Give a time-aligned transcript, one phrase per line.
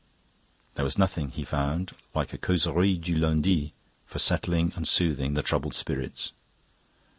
[0.73, 3.71] There was nothing, he found, like a Causerie du Lundi
[4.07, 6.31] for settling and soothing the troubled spirits.